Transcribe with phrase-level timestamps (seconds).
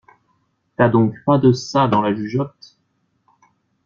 [0.77, 2.79] T'as donc pas de ça dans la jugeote!